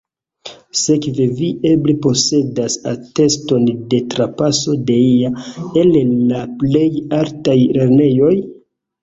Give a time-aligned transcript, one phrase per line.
[0.83, 5.31] Sekve vi eble posedas ateston de trapaso de ia
[5.83, 5.93] el
[6.33, 6.89] la plej
[7.21, 8.35] altaj lernejoj?